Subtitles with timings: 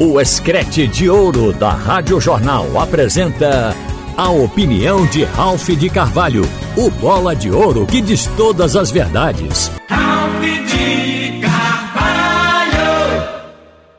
[0.00, 3.74] O Escrete de Ouro da Rádio Jornal apresenta
[4.16, 6.42] a opinião de Ralph de Carvalho,
[6.76, 9.72] o bola de ouro que diz todas as verdades.
[9.88, 12.78] Ralph de Carvalho!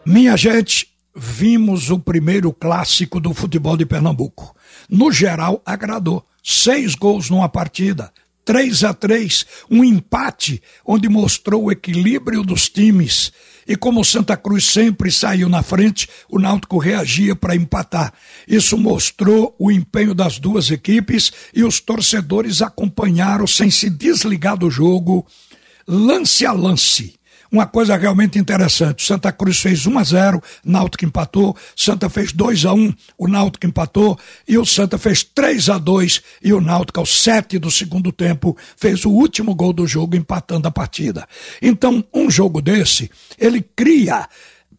[0.06, 4.56] Minha gente, vimos o primeiro clássico do futebol de Pernambuco.
[4.90, 6.24] No geral, agradou.
[6.42, 8.10] Seis gols numa partida,
[8.50, 13.32] 3 a 3 um empate onde mostrou o equilíbrio dos times.
[13.68, 18.12] E como Santa Cruz sempre saiu na frente, o Náutico reagia para empatar.
[18.48, 24.72] Isso mostrou o empenho das duas equipes e os torcedores acompanharam sem se desligar do
[24.72, 25.28] jogo,
[25.88, 27.19] lance a lance
[27.52, 29.06] uma coisa realmente interessante.
[29.06, 33.66] Santa Cruz fez 1 a 0, Náutico empatou, Santa fez 2 a 1, o Náutico
[33.66, 34.18] empatou
[34.48, 38.56] e o Santa fez 3 a 2 e o Náutico aos 7 do segundo tempo
[38.78, 41.28] fez o último gol do jogo empatando a partida.
[41.62, 44.28] Então, um jogo desse, ele cria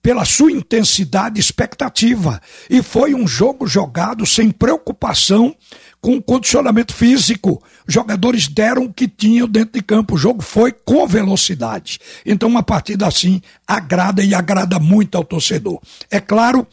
[0.03, 2.41] pela sua intensidade expectativa.
[2.69, 5.55] E foi um jogo jogado sem preocupação
[6.01, 7.63] com condicionamento físico.
[7.87, 10.15] Os jogadores deram o que tinham dentro de campo.
[10.15, 11.99] O jogo foi com velocidade.
[12.25, 15.81] Então, uma partida assim agrada e agrada muito ao torcedor.
[16.11, 16.67] É claro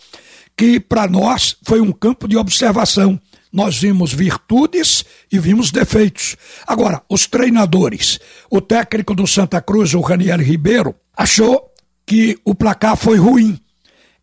[0.55, 3.19] que para nós foi um campo de observação.
[3.51, 6.35] Nós vimos virtudes e vimos defeitos.
[6.65, 8.19] Agora, os treinadores,
[8.49, 11.71] o técnico do Santa Cruz, o Raniel Ribeiro, achou
[12.05, 13.59] que o placar foi ruim.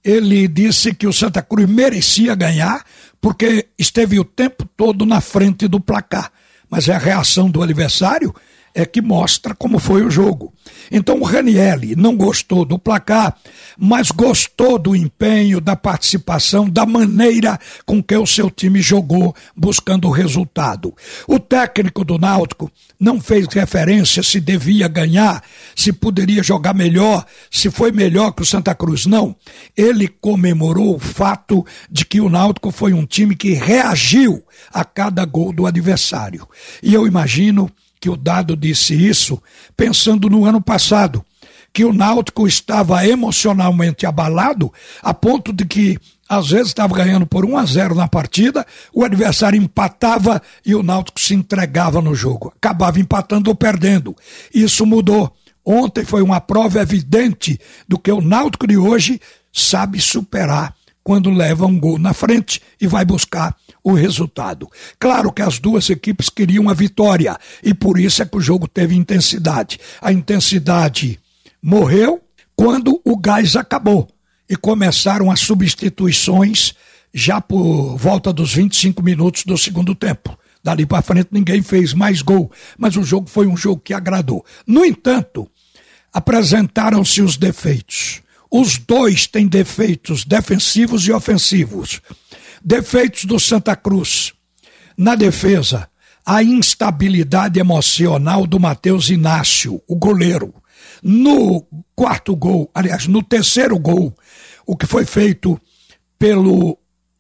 [0.05, 2.85] Ele disse que o Santa Cruz merecia ganhar
[3.21, 6.31] porque esteve o tempo todo na frente do placar.
[6.71, 8.35] Mas é a reação do adversário
[8.75, 10.53] é que mostra como foi o jogo.
[10.91, 13.37] Então o Ranielli não gostou do placar,
[13.79, 20.09] mas gostou do empenho, da participação, da maneira com que o seu time jogou buscando
[20.09, 20.93] o resultado.
[21.29, 25.43] O técnico do Náutico não fez referência se devia ganhar,
[25.77, 29.07] se poderia jogar melhor, se foi melhor que o Santa Cruz.
[29.07, 29.37] Não.
[29.77, 35.25] Ele comemorou o fato de que o Náutico foi um time que reagiu a cada
[35.25, 36.49] gol do adversário.
[36.83, 37.71] E eu imagino
[38.05, 39.43] que o Dado disse isso
[39.75, 41.25] pensando no ano passado,
[41.73, 44.71] que o Náutico estava emocionalmente abalado
[45.03, 45.99] a ponto de que
[46.29, 50.83] às vezes estava ganhando por 1 a 0 na partida, o adversário empatava e o
[50.83, 54.15] Náutico se entregava no jogo, acabava empatando ou perdendo.
[54.55, 55.35] Isso mudou.
[55.65, 59.19] Ontem foi uma prova evidente do que o Náutico de hoje
[59.51, 60.74] sabe superar
[61.05, 63.55] quando leva um gol na frente e vai buscar
[63.85, 64.67] o resultado.
[64.99, 68.67] Claro que as duas equipes queriam a vitória e por isso é que o jogo
[68.67, 69.79] teve intensidade.
[70.01, 71.21] A intensidade
[71.63, 72.23] morreu
[72.57, 74.09] quando o gás acabou
[74.49, 76.75] e começaram as substituições
[77.13, 80.37] já por volta dos 25 minutos do segundo tempo.
[80.63, 84.43] Dali para frente ninguém fez mais gol, mas o jogo foi um jogo que agradou.
[84.67, 85.47] No entanto,
[86.11, 88.24] apresentaram-se os defeitos.
[88.57, 92.01] Os dois têm defeitos defensivos e ofensivos.
[92.65, 94.33] Defeitos do Santa Cruz.
[94.97, 95.89] Na defesa,
[96.25, 100.55] a instabilidade emocional do Matheus Inácio, o goleiro.
[101.03, 101.67] No
[101.97, 104.17] quarto gol, aliás, no terceiro gol,
[104.65, 105.61] o que foi feito
[106.17, 106.79] pelo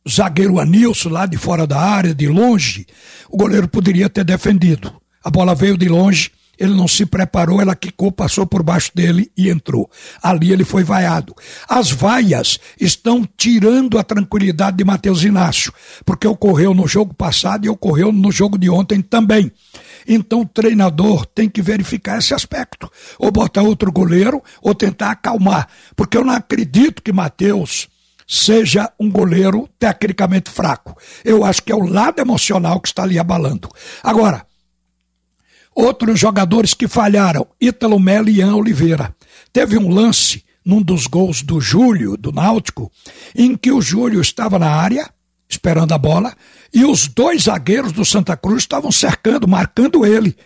[0.08, 2.86] zagueiro Anilson, lá de fora da área, de longe,
[3.28, 4.94] o goleiro poderia ter defendido.
[5.24, 9.30] A bola veio de longe, ele não se preparou, ela quicou, passou por baixo dele
[9.36, 9.90] e entrou.
[10.22, 11.34] Ali ele foi vaiado.
[11.68, 15.72] As vaias estão tirando a tranquilidade de Matheus Inácio,
[16.04, 19.50] porque ocorreu no jogo passado e ocorreu no jogo de ontem também.
[20.06, 22.90] Então o treinador tem que verificar esse aspecto.
[23.18, 25.68] Ou botar outro goleiro, ou tentar acalmar.
[25.96, 27.88] Porque eu não acredito que Matheus
[28.26, 30.96] seja um goleiro tecnicamente fraco.
[31.24, 33.68] Eu acho que é o lado emocional que está ali abalando.
[34.02, 34.46] Agora,
[35.74, 39.14] Outros jogadores que falharam, Ítalo Melo e Ian Oliveira.
[39.52, 42.90] Teve um lance num dos gols do Júlio, do Náutico,
[43.34, 45.10] em que o Júlio estava na área,
[45.48, 46.34] esperando a bola,
[46.72, 50.36] e os dois zagueiros do Santa Cruz estavam cercando, marcando ele.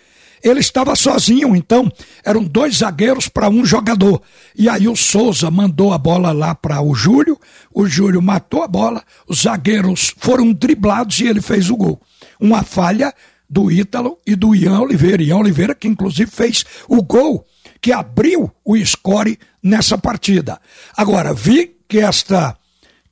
[0.43, 1.91] Ele estava sozinho, então
[2.25, 4.23] eram dois zagueiros para um jogador.
[4.57, 7.39] E aí o Souza mandou a bola lá para o Júlio,
[7.73, 12.01] o Júlio matou a bola, os zagueiros foram driblados e ele fez o gol.
[12.41, 13.13] Uma falha
[13.49, 15.23] do Ítalo e do Ian Oliveira.
[15.23, 17.47] Ian Oliveira que inclusive fez o gol
[17.81, 20.61] que abriu o score nessa partida.
[20.97, 22.57] Agora, vi que esta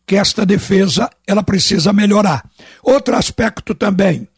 [0.06, 2.48] que esta defesa ela precisa melhorar.
[2.80, 4.28] Outro aspecto também,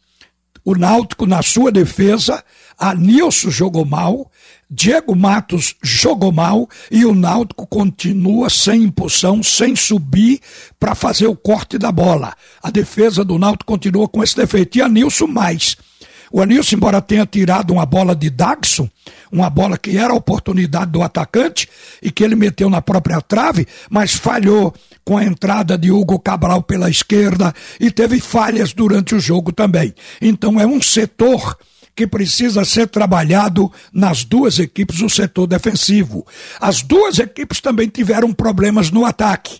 [0.64, 2.42] o Náutico na sua defesa,
[2.78, 4.30] a Nilson jogou mal,
[4.70, 10.40] Diego Matos jogou mal e o Náutico continua sem impulsão, sem subir
[10.78, 12.34] para fazer o corte da bola.
[12.62, 14.78] A defesa do Náutico continua com esse defeito.
[14.78, 15.76] E a Nilson mais.
[16.30, 18.88] O Anilson, embora tenha tirado uma bola de Dagson,
[19.32, 21.68] uma bola que era a oportunidade do atacante
[22.02, 26.62] e que ele meteu na própria trave, mas falhou com a entrada de Hugo Cabral
[26.62, 29.94] pela esquerda e teve falhas durante o jogo também.
[30.20, 31.56] Então é um setor
[31.98, 36.24] que precisa ser trabalhado nas duas equipes, o setor defensivo.
[36.60, 39.58] As duas equipes também tiveram problemas no ataque.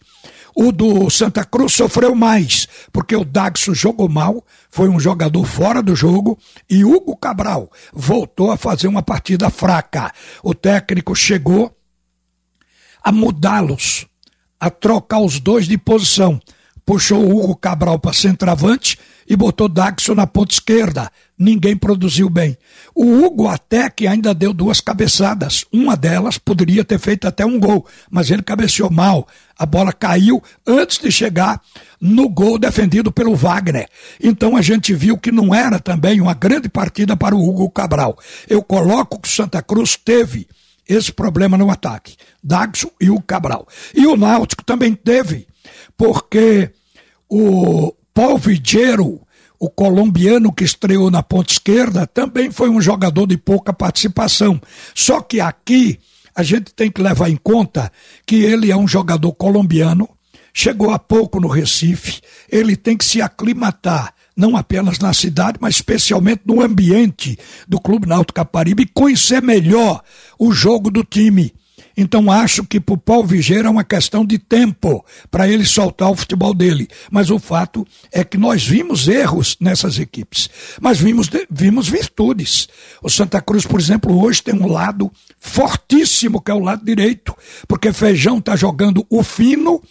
[0.61, 5.81] O do Santa Cruz sofreu mais, porque o Dagso jogou mal, foi um jogador fora
[5.81, 6.37] do jogo,
[6.69, 10.13] e Hugo Cabral voltou a fazer uma partida fraca.
[10.43, 11.73] O técnico chegou
[13.01, 14.09] a mudá-los,
[14.59, 16.41] a trocar os dois de posição.
[16.85, 21.09] Puxou o Hugo Cabral para centroavante e botou Dagso na ponta esquerda.
[21.39, 22.59] Ninguém produziu bem.
[22.93, 25.65] O Hugo até que ainda deu duas cabeçadas.
[25.73, 29.29] Uma delas poderia ter feito até um gol, mas ele cabeceou mal.
[29.57, 31.63] A bola caiu antes de chegar
[32.01, 33.89] no gol defendido pelo Wagner.
[34.21, 38.19] Então a gente viu que não era também uma grande partida para o Hugo Cabral.
[38.49, 40.49] Eu coloco que o Santa Cruz teve
[40.89, 42.17] esse problema no ataque.
[42.43, 43.69] Dagso e o Cabral.
[43.95, 45.47] E o Náutico também teve,
[45.97, 46.71] porque
[47.29, 49.21] o Paul Vigero,
[49.59, 54.61] o colombiano que estreou na ponta esquerda, também foi um jogador de pouca participação.
[54.95, 55.99] Só que aqui
[56.35, 57.91] a gente tem que levar em conta
[58.25, 60.09] que ele é um jogador colombiano,
[60.55, 65.75] chegou há pouco no Recife, ele tem que se aclimatar não apenas na cidade, mas
[65.75, 70.01] especialmente no ambiente do Clube Náutico Caparibe e conhecer melhor
[70.39, 71.53] o jogo do time.
[72.01, 76.09] Então acho que para o Paulo Vigeira é uma questão de tempo para ele soltar
[76.09, 76.87] o futebol dele.
[77.11, 80.49] Mas o fato é que nós vimos erros nessas equipes,
[80.81, 82.69] mas vimos, vimos virtudes.
[83.03, 85.11] O Santa Cruz, por exemplo, hoje tem um lado
[85.41, 87.35] fortíssimo, que é o lado direito,
[87.67, 89.83] porque Feijão está jogando o fino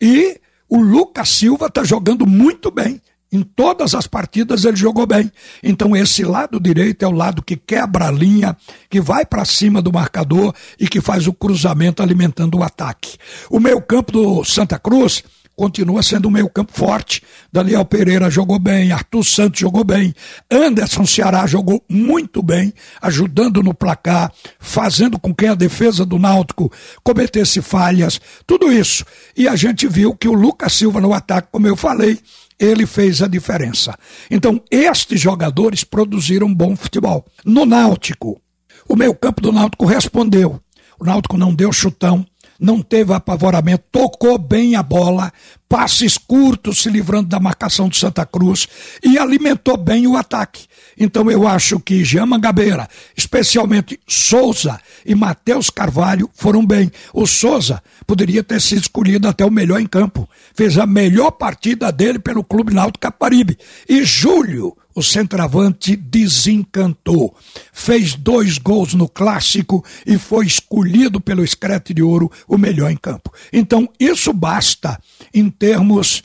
[0.00, 3.02] e o Lucas Silva está jogando muito bem.
[3.34, 5.28] Em todas as partidas ele jogou bem.
[5.60, 8.56] Então esse lado direito é o lado que quebra a linha,
[8.88, 13.18] que vai para cima do marcador e que faz o cruzamento alimentando o ataque.
[13.50, 15.24] O meio campo do Santa Cruz
[15.56, 17.22] continua sendo um meio campo forte.
[17.52, 20.14] Daniel Pereira jogou bem, Arthur Santos jogou bem,
[20.50, 26.70] Anderson Ceará jogou muito bem, ajudando no placar, fazendo com que a defesa do Náutico
[27.02, 29.04] cometesse falhas, tudo isso.
[29.36, 32.18] E a gente viu que o Lucas Silva no ataque, como eu falei,
[32.58, 33.96] ele fez a diferença.
[34.30, 37.24] Então, estes jogadores produziram bom futebol.
[37.44, 38.40] No Náutico,
[38.88, 40.60] o meio-campo do Náutico respondeu.
[40.98, 42.24] O Náutico não deu chutão,
[42.58, 45.32] não teve apavoramento, tocou bem a bola,
[45.68, 48.68] passes curtos se livrando da marcação de Santa Cruz
[49.02, 50.66] e alimentou bem o ataque.
[50.98, 56.90] Então eu acho que Jean Mangabeira, especialmente Souza e Matheus Carvalho foram bem.
[57.12, 60.28] O Souza poderia ter sido escolhido até o melhor em campo.
[60.54, 63.58] Fez a melhor partida dele pelo Clube Náutico Caparibe.
[63.88, 67.36] E Júlio o centroavante desencantou.
[67.72, 72.96] Fez dois gols no clássico e foi escolhido pelo Escrete de Ouro o melhor em
[72.96, 73.32] campo.
[73.52, 75.00] Então, isso basta
[75.32, 76.22] em termos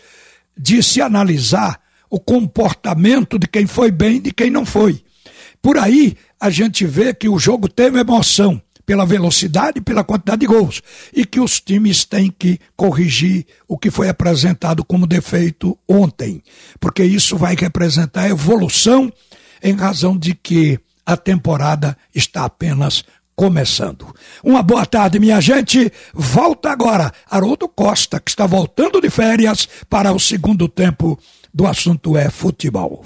[0.58, 1.80] de se analisar
[2.10, 5.02] o comportamento de quem foi bem e de quem não foi.
[5.62, 10.40] Por aí, a gente vê que o jogo teve emoção pela velocidade e pela quantidade
[10.40, 10.82] de gols.
[11.14, 16.42] E que os times têm que corrigir o que foi apresentado como defeito ontem.
[16.80, 19.14] Porque isso vai representar evolução
[19.62, 23.04] em razão de que a temporada está apenas
[23.36, 24.12] começando.
[24.44, 25.94] Uma boa tarde, minha gente.
[26.12, 31.20] Volta agora Haroldo Costa, que está voltando de férias para o segundo tempo
[31.54, 33.06] do assunto é futebol.